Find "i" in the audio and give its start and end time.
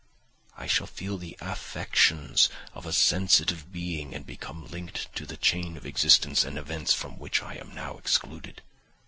0.57-0.65, 7.43-7.53